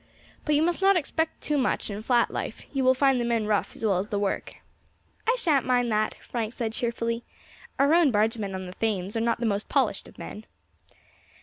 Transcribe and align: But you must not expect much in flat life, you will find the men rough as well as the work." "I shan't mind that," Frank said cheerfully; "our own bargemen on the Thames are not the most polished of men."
But 0.45 0.55
you 0.55 0.63
must 0.63 0.81
not 0.81 0.95
expect 0.97 1.47
much 1.51 1.91
in 1.91 2.01
flat 2.01 2.31
life, 2.31 2.63
you 2.73 2.83
will 2.83 2.95
find 2.95 3.21
the 3.21 3.23
men 3.23 3.45
rough 3.45 3.75
as 3.75 3.85
well 3.85 3.99
as 3.99 4.09
the 4.09 4.17
work." 4.17 4.55
"I 5.27 5.35
shan't 5.37 5.63
mind 5.63 5.91
that," 5.91 6.15
Frank 6.23 6.53
said 6.55 6.73
cheerfully; 6.73 7.23
"our 7.77 7.93
own 7.93 8.09
bargemen 8.09 8.55
on 8.55 8.65
the 8.65 8.73
Thames 8.73 9.15
are 9.15 9.21
not 9.21 9.39
the 9.39 9.45
most 9.45 9.69
polished 9.69 10.07
of 10.07 10.17
men." 10.17 10.47